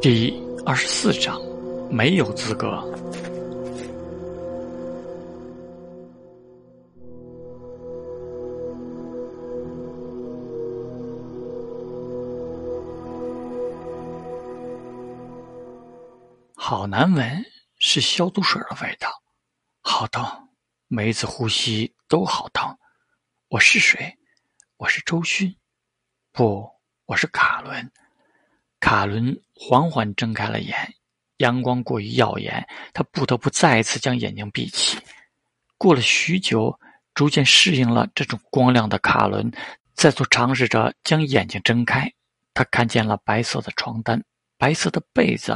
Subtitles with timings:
[0.00, 1.40] 第二十四章，
[1.88, 2.80] 没有资格。
[16.56, 17.44] 好难闻，
[17.78, 19.08] 是消毒水的味道。
[19.82, 20.24] 好疼，
[20.88, 22.76] 每一次呼吸都好疼。
[23.52, 24.16] 我是谁？
[24.78, 25.54] 我是周迅。
[26.32, 26.66] 不，
[27.04, 27.92] 我是卡伦。
[28.80, 30.74] 卡伦缓缓睁开了眼，
[31.36, 34.98] 阳光过于耀眼，他不得不再一次将眼睛闭起。
[35.76, 36.80] 过了许久，
[37.12, 39.52] 逐渐适应了这种光亮的卡伦，
[39.92, 42.10] 再次尝试着将眼睛睁开。
[42.54, 44.24] 他看见了白色的床单、
[44.56, 45.54] 白色的被子，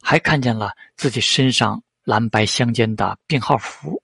[0.00, 4.02] 还看见了自己身上蓝白相间的病号服，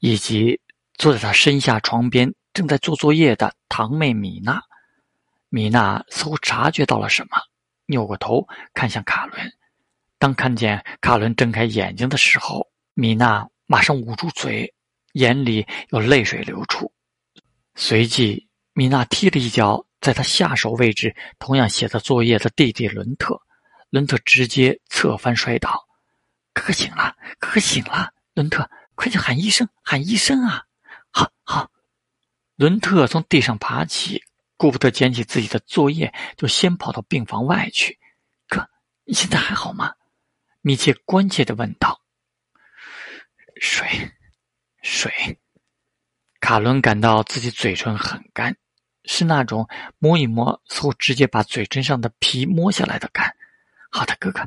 [0.00, 0.60] 以及
[0.94, 4.62] 坐在他身下床边正在做作业的堂妹米娜。
[5.48, 7.36] 米娜似乎察觉到了什么。
[7.86, 9.52] 扭过头看向卡伦，
[10.16, 14.72] 当看见卡伦睁开眼睛的时候，米娜马上捂住嘴，
[15.14, 16.92] 眼里有泪水流出。
[17.74, 23.40] 随即，米娜踢了一脚在他下手位置同样写着作业的弟弟伦特，
[23.90, 25.84] 伦特直接侧翻摔倒。
[26.52, 28.12] 哥哥醒了，哥哥醒了！
[28.34, 30.64] 伦特，快去喊医生，喊医生啊！
[31.10, 31.68] 好好，
[32.60, 34.22] 伦特从地上爬起。
[34.58, 37.98] 顾不得捡起自己的作业，就先跑到病房外去。
[38.46, 38.68] 哥，
[39.04, 39.94] 你现在还好吗？
[40.60, 42.02] 米切关切的问道。
[43.62, 43.88] 水，
[44.82, 45.10] 水。
[46.38, 48.54] 卡伦感到自己嘴唇很干，
[49.04, 53.34] 是那种摸一摸，似乎直接把嘴唇上的皮摸下来的干。
[53.90, 54.46] 好的，哥哥。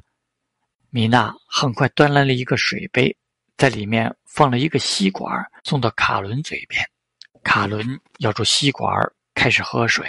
[0.91, 3.17] 米娜很快端来了一个水杯，
[3.57, 6.87] 在里面放了一个吸管，送到卡伦嘴边。
[7.43, 8.91] 卡伦咬住吸管。
[9.35, 10.07] 开始喝水，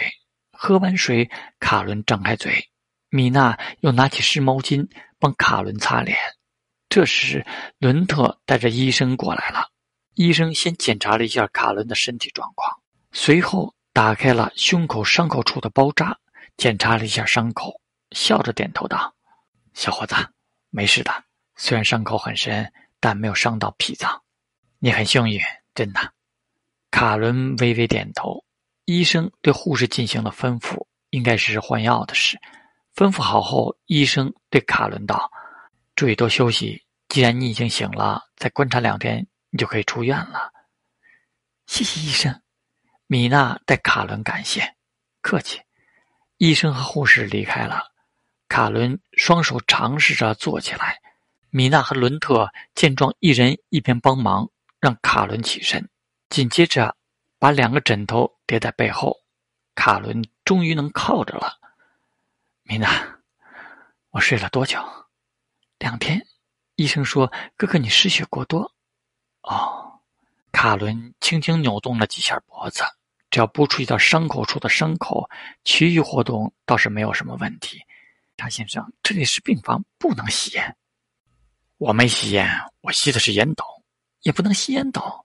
[0.52, 2.70] 喝完水，卡伦张开嘴，
[3.08, 4.86] 米娜又拿起湿毛巾
[5.18, 6.16] 帮卡伦擦脸。
[6.90, 7.44] 这时，
[7.78, 9.70] 伦特带着医生过来了。
[10.12, 12.70] 医生先检查了一下卡伦的身体状况，
[13.12, 16.18] 随后打开了胸口伤口处的包扎，
[16.58, 17.80] 检查了一下伤口，
[18.10, 19.14] 笑着点头道
[19.72, 20.14] ：“小伙子，
[20.68, 21.24] 没事的。
[21.56, 24.22] 虽然伤口很深，但没有伤到脾脏。
[24.78, 25.40] 你很幸运，
[25.74, 26.12] 真的。”
[26.94, 28.44] 卡伦微微点头。
[28.84, 32.38] 医生对护士进行了吩咐，应该是换药的事。
[32.94, 35.28] 吩咐好后，医生对卡伦道
[35.96, 36.84] ：“注意多休息。
[37.08, 40.52] 既然你已经醒了，再观察两天，你就可以出院了。”
[41.66, 42.40] 谢谢医生。
[43.08, 44.76] 米娜带卡伦感谢，
[45.20, 45.60] 客气。
[46.36, 47.88] 医生和护士离开了。
[48.46, 51.00] 卡伦双手尝试着坐起来。
[51.50, 55.88] 米娜和伦特见状，一人一边帮忙，让卡伦起身。
[56.34, 56.96] 紧接着。
[57.38, 59.14] 把两个枕头叠在背后，
[59.74, 61.60] 卡伦终于能靠着了。
[62.62, 62.88] 米娜，
[64.10, 64.80] 我睡了多久？
[65.78, 66.20] 两天。
[66.76, 68.72] 医生说，哥哥你失血过多。
[69.42, 70.00] 哦，
[70.50, 72.82] 卡伦轻轻扭动了几下脖子，
[73.30, 75.28] 只要不触及到伤口处的伤口，
[75.64, 77.78] 其余活动倒是没有什么问题。
[78.38, 80.76] 查先生，这里是病房，不能吸烟。
[81.76, 82.48] 我没吸烟，
[82.80, 83.64] 我吸的是烟斗，
[84.22, 85.23] 也不能吸烟斗。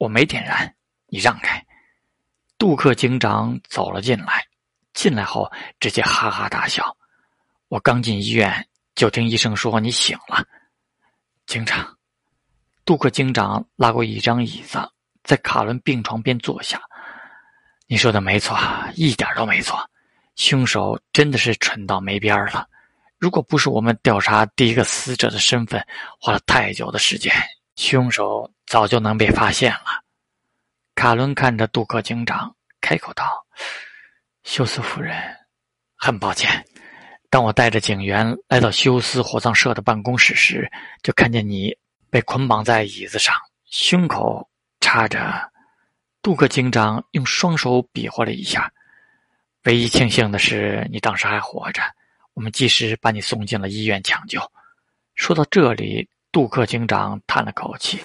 [0.00, 0.74] 我没点燃。
[1.12, 1.66] 你让开！
[2.56, 4.46] 杜克警长走了进来，
[4.94, 6.96] 进来后直接哈哈大笑。
[7.68, 10.44] 我刚进医院，就听医生说你醒了。
[11.46, 11.98] 警长，
[12.84, 14.78] 杜克警长拉过一张椅子，
[15.24, 16.80] 在卡伦病床边坐下。
[17.88, 18.56] 你说的没错，
[18.94, 19.78] 一点都没错。
[20.36, 22.68] 凶手真的是蠢到没边了。
[23.18, 25.84] 如果不是我们调查第一个死者的身份
[26.20, 27.34] 花了太久的时间，
[27.80, 30.04] 凶手早就能被发现了。
[30.94, 33.24] 卡伦看着杜克警长，开口道
[34.44, 35.16] ：“休斯夫人，
[35.96, 36.62] 很抱歉，
[37.30, 40.70] 当我带着警员来到休斯火葬社的办公室时，
[41.02, 41.74] 就看见你
[42.10, 43.34] 被捆绑在椅子上，
[43.70, 44.46] 胸口
[44.80, 45.50] 插着。”
[46.20, 48.70] 杜克警长用双手比划了一下。
[49.64, 51.80] 唯一庆幸的是，你当时还活着，
[52.34, 54.38] 我们及时把你送进了医院抢救。
[55.14, 58.02] 说到这里，杜克警长叹了口气：“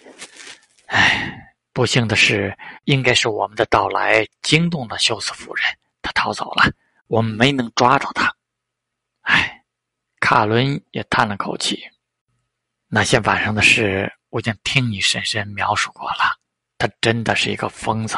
[0.87, 1.41] 唉。”
[1.75, 5.65] 不幸的是，应该是我们的到来惊动了休斯夫人，
[6.01, 6.71] 她逃走了，
[7.07, 8.33] 我们没能抓住她。
[9.23, 9.61] 唉，
[10.21, 11.83] 卡伦也叹了口气。
[12.87, 16.39] 那些晚上的事，我已经听你婶婶描述过了。
[16.77, 18.15] 他真的是一个疯子，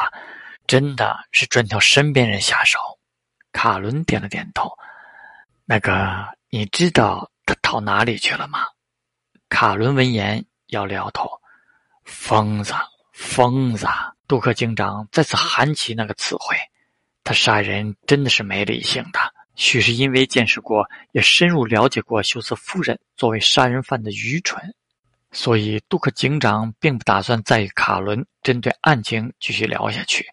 [0.68, 2.78] 真的是专挑身边人下手。
[3.50, 4.70] 卡伦点了点头。
[5.64, 8.60] 那个，你知道他逃哪里去了吗？
[9.48, 11.28] 卡伦闻言摇了摇头。
[12.04, 12.74] 疯子。
[13.12, 13.84] 疯子！
[14.28, 16.56] 杜克警长再次喊起那个词汇。
[17.24, 19.18] 他杀人真的是没理性的。
[19.56, 24.72] 许是因为见识过，也深入了解过休斯夫人作为杀人犯的愚蠢，
[25.32, 30.24] 所以杜克警长并不打算再与卡伦针对案情继续聊下去。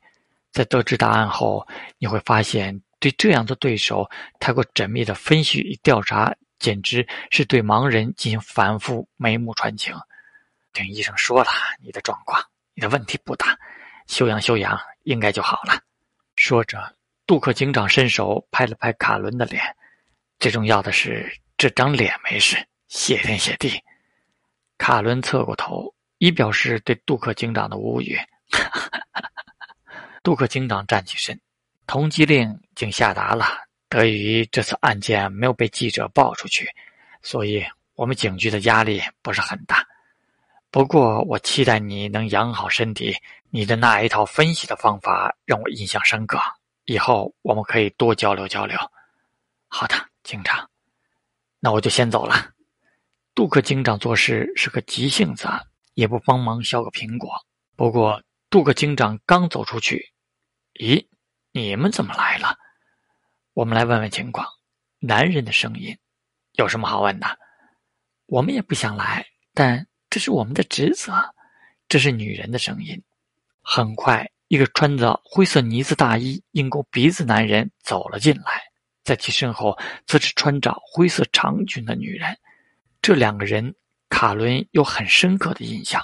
[0.51, 4.07] 在得知答案后，你会发现，对这样的对手
[4.39, 9.95] 太过缜密的分析与调查，简直是对盲人进行反复眉目传情。
[10.73, 11.49] 听医生说了，
[11.81, 12.43] 你的状况，
[12.73, 13.57] 你的问题不大，
[14.07, 15.81] 休养休养，应该就好了。
[16.35, 16.95] 说着。
[17.27, 19.63] 杜克警长伸手拍了拍卡伦的脸，
[20.37, 22.55] 最重要的是这张脸没事，
[22.87, 23.81] 谢天谢地。
[24.77, 28.15] 卡伦侧过头，以表示对杜克警长的无语。
[30.21, 31.41] 杜克警长站起身，
[31.87, 33.64] 通缉令已经下达了。
[33.89, 36.69] 得益于这次案件没有被记者报出去，
[37.21, 37.65] 所以
[37.95, 39.85] 我们警局的压力不是很大。
[40.71, 43.15] 不过，我期待你能养好身体。
[43.49, 46.37] 你的那一套分析的方法让我印象深刻。
[46.83, 48.77] 以后我们可以多交流交流。
[49.67, 50.69] 好的，警长，
[51.61, 52.51] 那我就先走了。
[53.33, 55.47] 杜克警长做事是个急性子，
[55.93, 57.31] 也不帮忙削个苹果。
[57.77, 60.11] 不过，杜克警长刚走出去，
[60.73, 61.07] 咦，
[61.53, 62.57] 你们怎么来了？
[63.55, 64.45] 我们来问问情况。
[64.99, 65.97] 男人的声音，
[66.55, 67.39] 有什么好问的？
[68.25, 71.13] 我们也不想来，但这是我们的职责。
[71.87, 73.01] 这是女人的声音。
[73.61, 74.29] 很快。
[74.49, 78.61] 一个穿着灰色呢子大衣、鹰钩鼻子男人走了进来，
[79.03, 79.75] 在其身后
[80.05, 82.37] 则是穿着灰色长裙的女人。
[83.01, 83.73] 这两个人，
[84.09, 86.03] 卡伦有很深刻的印象。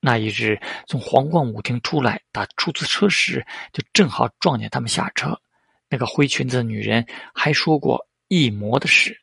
[0.00, 5.40] 那一日从皇冠舞厅出来打出租车时，就正好撞见他们下车。
[5.88, 9.18] 那个灰裙子的女人还说过一模的事。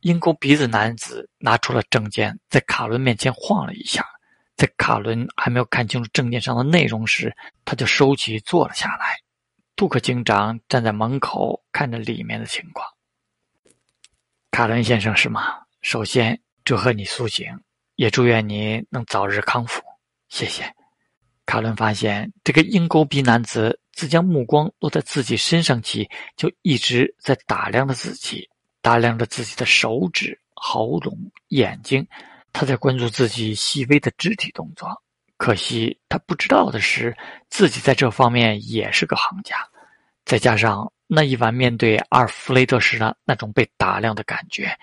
[0.00, 4.04] 鹰钩鼻子男子拿出了证件，在卡伦面前晃了一下。
[4.56, 7.34] 在卡伦还没有看清楚证件上的内容时，
[7.64, 9.18] 他就收起坐了下来。
[9.76, 12.86] 杜克警长站在门口看着里面的情况。
[14.50, 15.60] 卡伦先生是吗？
[15.80, 17.46] 首先祝贺你苏醒，
[17.96, 19.82] 也祝愿你能早日康复。
[20.28, 20.70] 谢谢。
[21.46, 28.48] 卡伦发现这个鹰钩鼻男子自将目光落在自己身上起，就一直在打量着自己，
[28.80, 31.14] 打量着自己的手指、喉咙、
[31.48, 32.08] 眼睛。
[32.50, 34.88] 他在关注自己细微的肢体动作，
[35.36, 37.14] 可惜他不知道的是，
[37.50, 39.54] 自己在这方面也是个行家。
[40.24, 44.74] 再加上那一晚面对阿尔弗雷德时的那种被打量的感觉，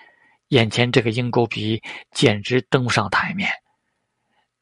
[0.50, 1.82] 眼前这个鹰钩鼻
[2.12, 3.50] 简直登不上台面。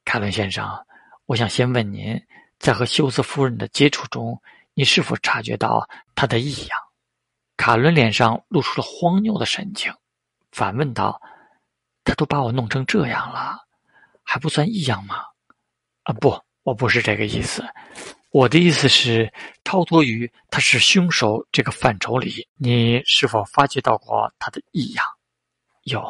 [0.06, 0.66] 凯伦先生，
[1.26, 2.18] 我想先问您，
[2.58, 4.40] 在和休斯夫人的接触中，
[4.74, 6.78] 你是否察觉到她的异样？
[7.56, 9.92] 卡伦脸上露出了荒谬的神情，
[10.52, 11.20] 反问道。
[12.04, 13.58] 他都把我弄成这样了，
[14.22, 15.24] 还不算异样吗？
[16.04, 17.64] 啊，不，我不是这个意思。
[18.30, 19.32] 我的意思是，
[19.64, 25.04] 超脱于他是凶手这个范畴里，你是否发觉到过他的异样？
[25.82, 26.00] 有。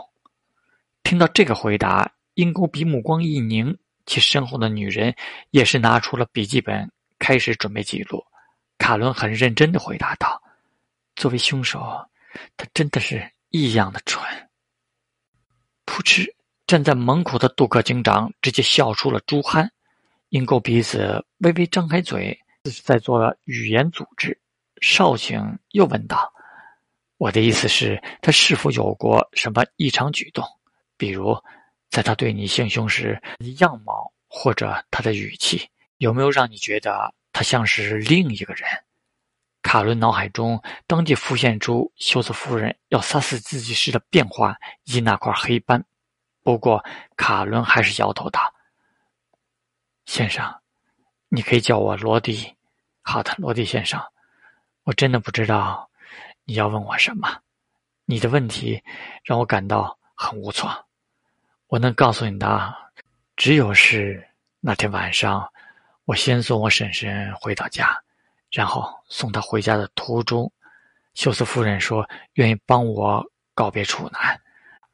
[1.02, 5.14] 听到这个回答，鹰钩鼻目光一凝，其身后的女人
[5.50, 8.24] 也是拿出了笔记本，开始准备记录。
[8.78, 10.40] 卡伦很认真的回答道
[11.16, 11.80] ：“作为凶手，
[12.56, 14.24] 他真的是异样的蠢。”
[15.86, 16.34] 噗嗤！
[16.66, 19.68] 站在门口的杜克警长直接笑出了猪酣，
[20.30, 24.36] 鹰钩鼻子微微张开嘴，是在做语言组织。
[24.82, 26.32] 少顷又问道
[27.18, 30.44] ：“我的意思是，他是否有过什么异常举动？
[30.96, 31.36] 比如，
[31.96, 33.18] 在他对你行凶时，
[33.58, 38.68] 样貌或者他的语气，有没有让你觉得他像是另一个人？”
[39.64, 45.82] 卡伦脑海中当即浮现出休斯夫人要杀死自己时的变化以及那块黑斑。
[46.42, 46.84] 不过，
[47.16, 48.52] 卡伦还是摇头道
[50.04, 50.54] ：“先生，
[51.30, 52.54] 你可以叫我罗迪。
[53.00, 53.98] ”“好的，罗迪先生。
[54.84, 55.88] ”“我真的不知道
[56.44, 57.40] 你要问我什么。
[58.04, 58.84] 你的问题
[59.24, 60.85] 让我感到很无措。
[61.68, 62.74] 我能告诉你的，
[63.36, 64.24] 只有是
[64.60, 65.50] 那天晚上，
[66.04, 68.00] 我先送我婶婶回到家。”
[68.52, 70.50] 然后送她回家的途中，
[71.14, 74.40] 休斯夫人说愿意帮我告别处男，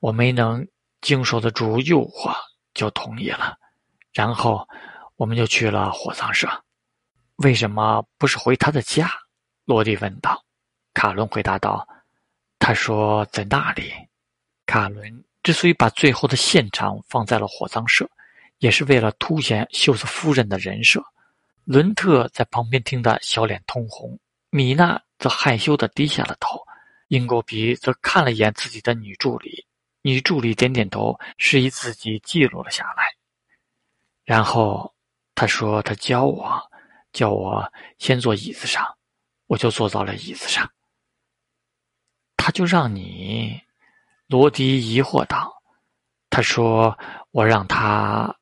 [0.01, 0.67] 我没能
[1.03, 2.35] 经受得住诱惑，
[2.73, 3.59] 就同意了。
[4.13, 4.67] 然后
[5.17, 6.49] 我们就去了火葬社。
[7.37, 9.11] 为什么不是回他的家？
[9.67, 10.43] 罗蒂问道。
[10.95, 11.87] 卡伦回答道
[12.59, 13.93] ：“他说在那里。”
[14.67, 18.09] 卡伦之所以把最后的现场放在了火葬社，
[18.59, 21.03] 也是为了凸显休斯夫人的人设。
[21.65, 24.19] 伦特在旁边听得小脸通红，
[24.51, 26.61] 米娜则害羞地低下了头，
[27.09, 29.65] 英国鼻则看了一眼自己的女助理，
[30.03, 33.05] 女助理点点头，示意自己记录了下来。
[34.25, 34.93] 然后
[35.35, 36.71] 他说：“他教我，
[37.13, 38.85] 叫我先坐椅子上。
[39.47, 40.71] 我就坐到了椅子上。
[42.37, 43.61] 他就让你，
[44.27, 45.63] 罗迪疑惑道
[46.31, 46.99] ：“他说
[47.31, 48.35] 我让他，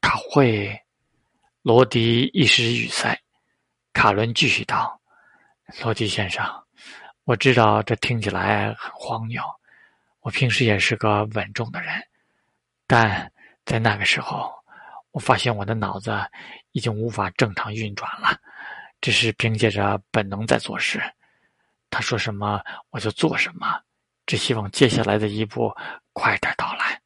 [0.00, 0.78] 他会。”
[1.62, 3.18] 罗迪一时语塞。
[3.94, 5.00] 卡伦继续道
[5.82, 6.44] ：“罗迪先生，
[7.24, 9.42] 我知道这听起来很荒谬。
[10.20, 12.06] 我平时也是个稳重的人，
[12.86, 13.32] 但
[13.64, 14.52] 在那个时候，
[15.12, 16.12] 我发现我的脑子
[16.72, 18.38] 已经无法正常运转了，
[19.00, 21.00] 只是凭借着本能在做事。”
[21.88, 23.80] 他说什么我就做什么，
[24.26, 25.74] 只希望接下来的一步
[26.12, 27.00] 快点到来。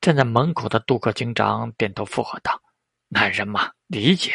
[0.00, 2.60] 站在门口的杜克警长点头附和道
[3.08, 4.34] ：“男人嘛，理解。”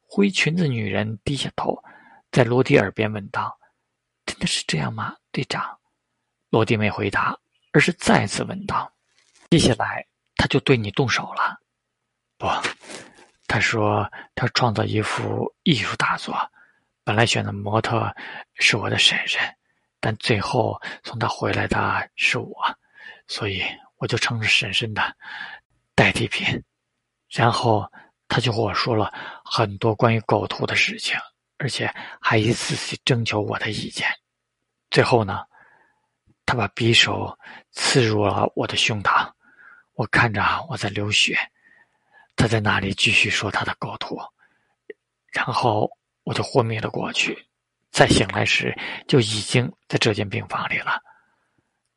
[0.00, 1.82] 灰裙子女人低下头，
[2.32, 3.58] 在罗迪耳边问道
[4.26, 5.78] ：“真的是这样吗，队长？”
[6.50, 7.38] 罗迪没回答，
[7.72, 8.92] 而是再次问道
[9.50, 10.06] ：“接下来
[10.36, 11.60] 他就对你动手了
[12.38, 12.46] ？”“不。”
[13.46, 16.34] 他说：“他创造一幅艺术大作。”
[17.04, 18.14] 本来选的模特
[18.54, 19.40] 是我的婶婶，
[20.00, 22.56] 但最后送他回来的是我，
[23.28, 23.62] 所以
[23.96, 25.14] 我就成了婶婶的
[25.94, 26.62] 代替品。
[27.28, 27.86] 然后
[28.26, 29.12] 他就和我说了
[29.44, 31.16] 很多关于狗图的事情，
[31.58, 34.08] 而且还一次次征求我的意见。
[34.90, 35.44] 最后呢，
[36.46, 37.38] 他把匕首
[37.70, 39.30] 刺入了我的胸膛，
[39.92, 41.38] 我看着我在流血，
[42.34, 44.18] 他在那里继续说他的构图，
[45.32, 45.90] 然后。
[46.22, 47.48] 我就昏迷了过去，
[47.90, 51.00] 再醒来时就已经在这间病房里了。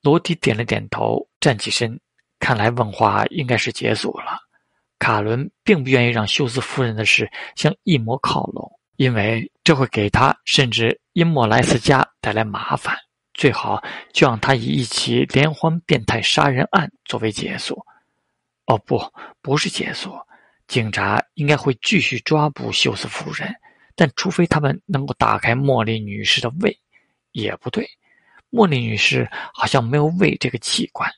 [0.01, 1.99] 罗迪点了点头，站起身，
[2.39, 4.37] 看来问话应该是结束了。
[4.99, 12.97] 卡伦并不愿意让休斯夫人的事向一魔靠拢，因为这会给他甚至因莫莱斯家带来麻烦。
[13.33, 13.83] 最好
[14.13, 17.83] 就让他以一起连环变态杀人案作为结束。
[18.65, 19.01] 哦，不，
[19.41, 20.13] 不是结束，
[20.67, 23.53] 警察应该会继续抓捕休斯夫人。
[23.95, 26.79] 但除非他们能够打开茉莉女士的胃，
[27.31, 27.89] 也不对。
[28.51, 31.11] 茉莉女士好像没有胃这个器官。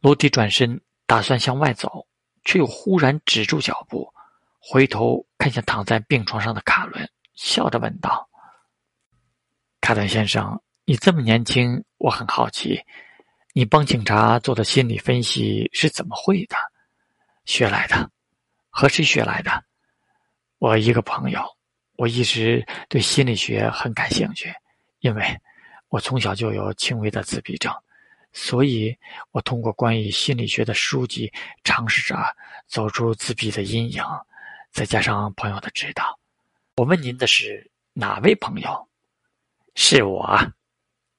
[0.00, 2.06] 罗迪转身打算向外走，
[2.44, 4.12] 却又忽然止住脚步，
[4.58, 8.28] 回头看向躺在病床上的卡伦，笑着问道
[9.80, 12.80] ：“卡伦先生，你这么年轻，我很好奇，
[13.52, 16.56] 你帮警察做的心理分析是怎么会的？
[17.44, 18.10] 学来的？
[18.70, 19.64] 和谁学来的？
[20.58, 21.40] 我一个朋友。”
[22.02, 24.52] 我一直对心理学很感兴趣，
[24.98, 25.24] 因为
[25.88, 27.72] 我从小就有轻微的自闭症，
[28.32, 28.92] 所以
[29.30, 31.32] 我通过关于心理学的书籍
[31.62, 32.16] 尝试着
[32.66, 34.02] 走出自闭的阴影，
[34.72, 36.18] 再加上朋友的指导。
[36.74, 38.88] 我问您的是哪位朋友？
[39.76, 40.36] 是我。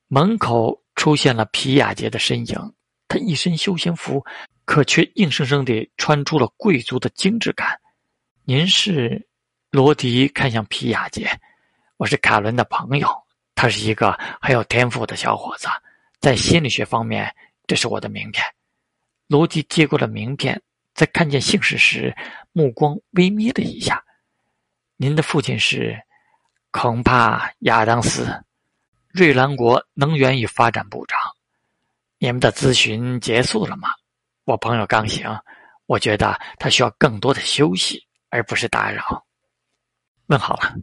[0.10, 2.74] 门口出现了皮亚杰的身影，
[3.08, 4.22] 他一身休闲服，
[4.66, 7.80] 可却硬生生地穿出了贵族的精致感。
[8.44, 9.25] 您是？
[9.74, 11.27] 罗迪看向皮亚杰
[11.98, 13.10] ：“我是卡伦的朋友，
[13.56, 15.68] 他是一个很有天赋的小伙子，
[16.20, 18.46] 在心理学方面，这是我的名片。”
[19.25, 20.62] 罗迪接过了名片，
[20.94, 22.15] 在看见姓氏时，
[22.51, 24.00] 目光微眯了一下。
[24.96, 26.00] “您的父亲是？
[26.70, 28.27] 恐怕亚当斯，
[29.08, 31.18] 瑞兰国能源与发展部长。
[32.20, 33.89] 你们的咨询结束了吗？
[34.44, 35.27] 我朋友刚醒，
[35.88, 39.01] 我觉得他需要更多的休息，而不是打扰。”
[40.27, 40.74] 问好了，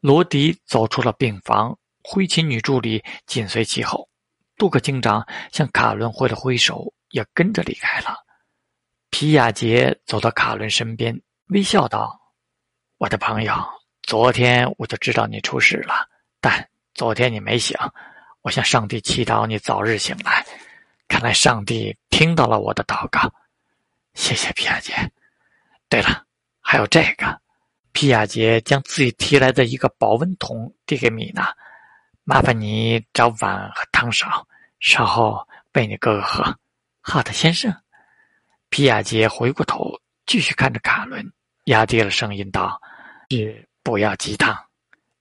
[0.00, 4.08] 罗迪走出了病房，灰裙女助理紧随其后。
[4.56, 8.16] 杜克警长向卡伦挥了挥手，也跟着离开了。
[9.10, 12.20] 皮亚杰走到卡伦身边，微笑道
[12.98, 13.54] ：“我的朋友，
[14.02, 16.08] 昨天我就知道你出事了，
[16.40, 17.76] 但昨天你没醒。
[18.42, 20.44] 我向上帝祈祷你早日醒来，
[21.08, 23.32] 看来上帝听到了我的祷告。
[24.14, 24.92] 谢谢皮亚杰。
[25.88, 26.24] 对了，
[26.60, 27.40] 还有这个。”
[27.92, 31.52] 皮亚杰将自己提来的一个保温桶递给米娜，
[32.24, 34.46] 麻烦你找碗和汤勺，
[34.78, 36.56] 稍后喂你哥哥喝。
[37.00, 37.74] 好的，先生。
[38.68, 39.92] 皮亚杰回过头，
[40.26, 41.32] 继续看着卡伦，
[41.64, 42.80] 压低了声音道
[43.30, 44.56] ：“是不要鸡汤，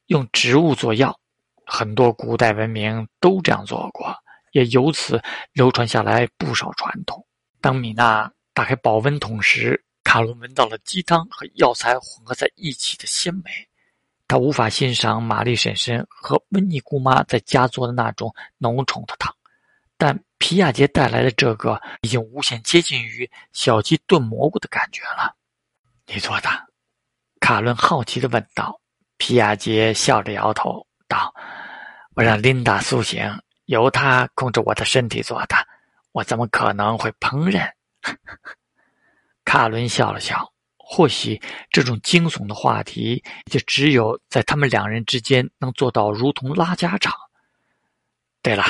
[0.06, 1.20] 用植物做药，
[1.66, 4.16] 很多古代文明都这样做过，
[4.52, 5.20] 也由此
[5.52, 7.26] 流传下来不少传统。”
[7.60, 13.52] 当米娜打开保温桶时，卡伦闻到了鸡汤和药材混合在一起的鲜美，
[14.28, 19.32] 他无法欣赏玛丽婶婶和温妮姑妈在家做的那种浓稠的汤，
[20.00, 25.36] 但皮亚杰带来的这个已经无限接近于小鸡炖蘑菇的感觉了。
[26.08, 26.50] 你做的？
[27.40, 28.82] 卡伦好奇的问道。
[29.18, 31.32] 皮亚杰笑着摇头道
[32.18, 33.22] ：“我让琳达苏醒，
[33.66, 35.56] 由她控制我的身体做的，
[36.14, 37.72] 我怎么可能会烹饪？”
[39.50, 41.42] 卡伦笑了笑，或许
[41.72, 47.12] 这种惊悚的话题，就只有在他们两人之间能做到如同拉家常。
[48.44, 48.64] 对了，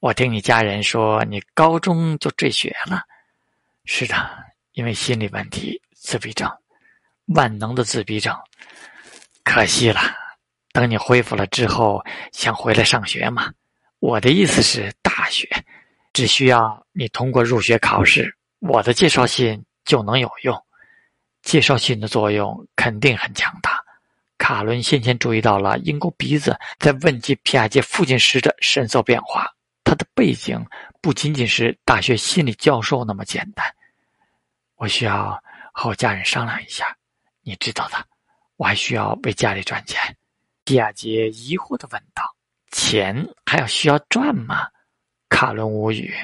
[0.00, 3.02] 我听你家人说你高中就辍学了。
[3.84, 4.14] 是的，
[4.72, 6.50] 因为心理问题，自闭症，
[7.26, 8.34] 万能的自闭症。
[9.44, 10.00] 可惜了，
[10.72, 13.52] 等你恢复了之后，想回来上学吗？
[13.98, 15.46] 我的意思是大学，
[16.14, 20.62] 只需要你通过入学考试，我的介绍信就能有用。
[21.42, 23.82] 介绍信的作用肯定很强大。
[24.36, 29.50] 卡伦先前注意到了鹰钩鼻子在问及皮亚杰父亲时的神色变化。
[29.82, 30.62] 他的背景
[31.00, 33.64] 不仅仅是大学心理教授那么简单。
[34.74, 35.40] 我需要
[35.72, 36.94] 和我家人商量一下，
[37.42, 37.94] 你知道的。
[38.56, 40.14] 我还需要为家里赚钱。
[40.64, 42.24] 皮亚杰疑惑的问道
[42.72, 44.68] ：“钱还要需要赚吗？”
[45.30, 46.14] 卡伦无语。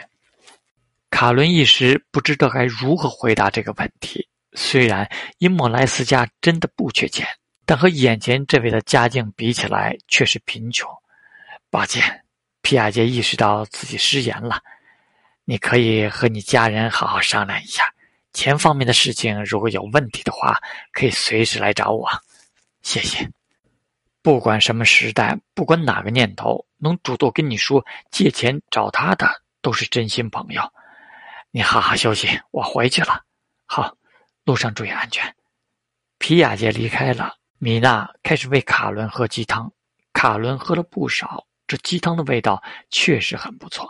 [1.13, 4.27] 卡伦一时不知道该如何回答这个问题。
[4.55, 7.29] 虽然因莫莱斯家真的不缺钱，
[7.67, 10.91] 但和眼前这位的家境比起来，却是贫穷。
[11.71, 12.25] 抱歉，
[12.63, 14.59] 皮亚杰意识到自己失言了。
[15.45, 17.85] 你可以和你家人好好商量一下，
[18.33, 20.59] 钱方面的事情如果有问题的话，
[20.93, 22.09] 可以随时来找我。
[22.81, 23.29] 谢谢。
[24.23, 30.63] 不管什么时代，不管哪个念头，能主动跟你说借钱找他的，都是真心朋友。
[31.55, 33.23] 你好好休息，我回去了。
[33.67, 33.95] 好。
[34.45, 35.37] 路上注意安全。
[36.19, 39.71] 皮亚杰离开了，米娜开始喂卡伦喝鸡汤。
[40.15, 43.87] 卡伦喝了不少，这鸡汤的味道确实很不错。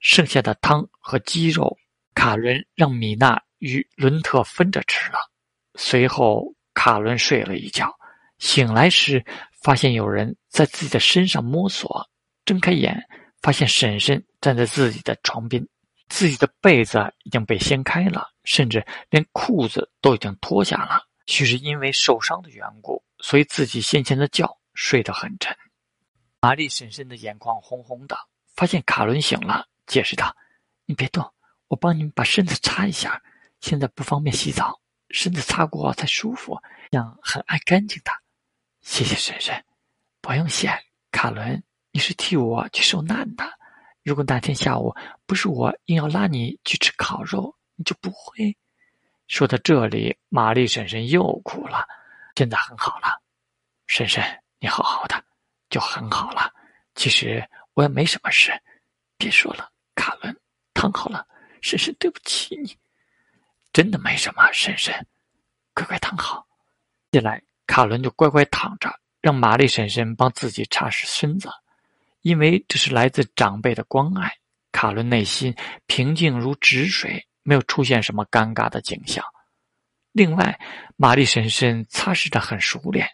[0.00, 1.74] 剩下的汤和鸡肉，
[2.14, 5.18] 卡伦让米娜与伦特分着吃了。
[5.76, 7.90] 随后，卡伦睡了一觉，
[8.38, 9.24] 醒来时
[9.62, 12.06] 发现有人在自己的身上摸索。
[12.44, 13.02] 睁开眼，
[13.40, 15.66] 发现婶婶站在自己的床边。
[16.08, 21.06] 自己的被子已经被掀开了，甚至连裤子都已经脱下了。
[21.26, 25.54] 许是因为受伤的缘故，所以自己先前的觉睡得很沉。
[26.40, 28.16] 玛丽婶婶的眼眶红红的，
[28.54, 30.34] 发现卡伦醒了，解释道
[30.86, 31.30] ：“你别动，
[31.66, 33.22] 我帮你们把身子擦一下。
[33.60, 34.80] 现在不方便洗澡，
[35.10, 36.56] 身子擦过才舒服，
[36.90, 38.12] 样很爱干净的。
[38.80, 39.64] 谢谢婶婶，
[40.20, 40.70] 不用谢。
[41.10, 43.44] 卡伦，你是替我去受难的。”
[44.04, 44.94] 如果那天下午
[45.26, 48.56] 不是我硬要拉你去吃烤肉，你就不会。
[49.26, 51.86] 说到这里，玛丽婶婶又哭了。
[52.34, 53.20] 现在很好了，
[53.86, 54.24] 婶婶，
[54.60, 55.22] 你好好的，
[55.68, 56.52] 就很好了。
[56.94, 58.52] 其实我也没什么事。
[59.16, 60.34] 别说了，卡伦，
[60.72, 61.26] 躺好了。
[61.60, 62.78] 婶婶，对不起你，
[63.72, 64.50] 真的没什么。
[64.52, 64.94] 婶婶，
[65.74, 66.46] 乖乖躺好。
[67.10, 68.88] 接下来，卡伦就乖乖躺着，
[69.20, 71.50] 让玛丽婶婶帮自己擦拭身子。
[72.22, 74.32] 因为这是来自长辈的关爱，
[74.72, 75.54] 卡伦内心
[75.86, 79.24] 平静如止水，没有出现什么尴尬的景象。
[80.12, 80.58] 另外，
[80.96, 83.08] 玛丽婶婶擦拭的很熟练，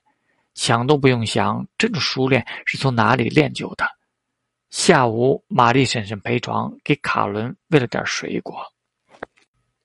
[0.54, 3.86] 想都不用想，这种熟练是从哪里练就的。
[4.70, 8.56] 下午，玛丽婶婶陪床给卡伦喂了点水果，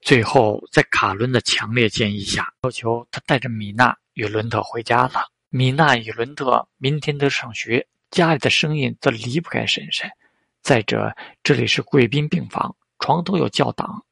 [0.01, 5.29] 最后在卡伦的强烈建议下，要求他带着米娜与伦特回家了。
[5.49, 7.85] 米娜与伦特明天都上学。
[8.11, 10.09] 家里的声音则离不开婶婶。
[10.61, 14.03] 再者，这里是贵宾病房，床头有叫档，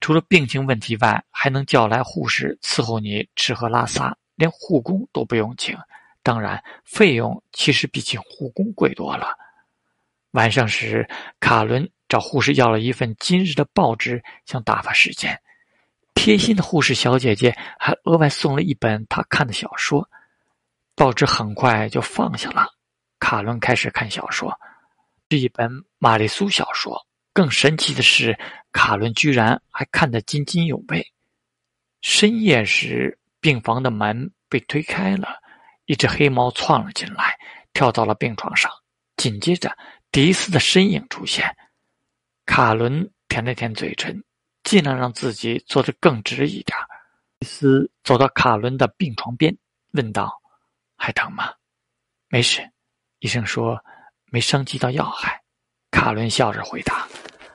[0.00, 5.76] 除了病情问题外，还能叫来护士伺候你吃喝拉撒，连护工都不用请。
[6.22, 9.36] 当然，费用其实比请护工贵多了。
[10.32, 11.08] 晚上时，
[11.40, 15.40] 卡伦找护士要了一份今日的报纸，想打发时间。
[16.14, 20.08] 贴心的护士小姐姐还额外送了一本他看的小说。
[20.94, 22.66] 报纸很快就放下了。
[23.22, 24.52] 卡伦开始看小说，
[25.30, 27.00] 是一本玛丽苏小说。
[27.32, 28.36] 更神奇的是，
[28.72, 31.06] 卡伦居然还看得津津有味。
[32.00, 35.38] 深夜时，病房的门被推开了，
[35.84, 37.38] 一只黑猫窜了进来，
[37.72, 38.68] 跳到了病床上。
[39.16, 39.74] 紧接着，
[40.10, 41.56] 迪斯的身影出现。
[42.44, 44.20] 卡伦舔了舔嘴唇，
[44.64, 46.76] 尽量让自己坐得更直一点。
[47.38, 49.56] 迪斯走到卡伦的病床边，
[49.92, 50.42] 问道
[50.98, 51.52] ：“还疼吗
[52.28, 52.68] ？”“没事。”
[53.22, 53.78] 医生说
[54.32, 55.40] 没伤及到要害，
[55.92, 57.06] 卡伦笑着回答：“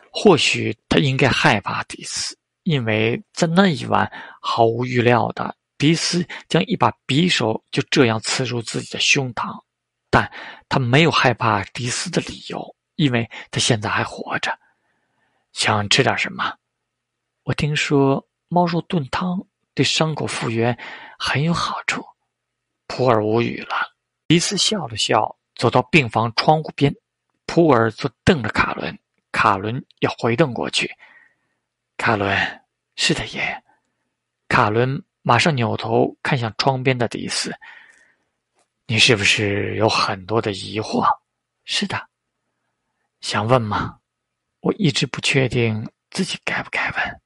[0.09, 4.09] 或许他应该害怕迪斯，因为在那一晚，
[4.41, 9.61] 毫无预料的，迪斯将一把匕首就这样刺入自己的胸膛。
[10.09, 10.31] 但
[10.69, 14.57] 他没有害怕迪斯的理由，因为他现在还活着。
[15.51, 16.55] 想吃点什么？
[17.43, 20.79] 我听说猫肉炖汤对伤口复原
[21.19, 22.05] 很有好处。”
[22.87, 23.75] 普尔无语了。
[24.29, 25.36] 迪斯笑了笑。
[25.57, 26.95] 走到病房窗户边，
[27.45, 28.97] 普尔则瞪着卡伦。
[29.31, 30.89] 卡伦要回瞪过去。
[31.97, 32.35] 卡伦，
[32.95, 33.63] 是的，爷。
[34.47, 37.53] 卡伦马上扭头看向窗边的迪斯
[38.87, 41.05] ：“你是不是有很多的疑惑
[41.65, 42.07] ？”“是的。
[43.19, 43.97] ”“想问吗
[44.61, 47.21] ？”“我一直不确定自己该不该问。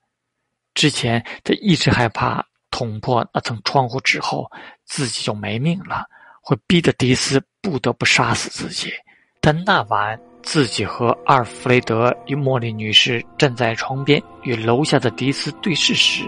[0.74, 4.50] 之前他一直害怕捅破那层窗户纸后
[4.86, 6.06] 自己就没命了，
[6.42, 8.92] 会逼得迪斯不得不杀死自己。
[9.40, 16.24] 但那晚自己和阿尔弗雷德与茉莉女士站在床边与楼下的迪斯对视时，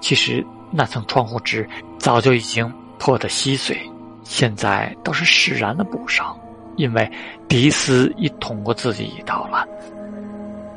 [0.00, 3.78] 其实……”那层窗户纸早就已经破得稀碎，
[4.24, 6.36] 现在倒是释然了不少，
[6.74, 7.08] 因为
[7.48, 9.64] 迪斯已捅过自己一刀了。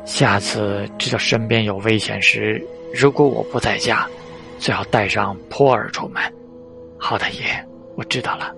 [0.06, 4.08] 下次知道身边有危险时，如果我不在家，
[4.60, 6.22] 最好带上波尔出门。
[7.00, 8.54] 好的，爷，我知道了。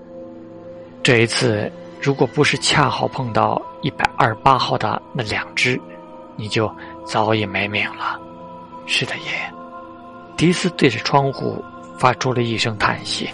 [1.04, 5.80] 这一次，如果不是恰好碰到一百二十八号的那两只，
[6.36, 6.72] 你就
[7.06, 8.20] 早已没命了。
[8.86, 9.54] 是的，爷。
[10.38, 11.64] 迪斯对着窗户
[11.98, 13.30] 发出了一声叹息：“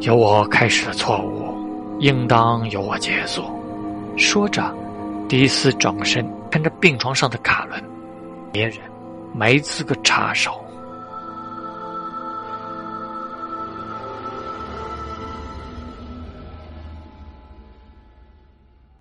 [0.00, 1.52] 有我开始的错误，
[1.98, 3.44] 应当由我结束。”
[4.16, 4.72] 说着，
[5.28, 7.82] 迪斯转过身看着病床上的卡伦，
[8.52, 8.78] 别人
[9.32, 10.64] 没资格插手。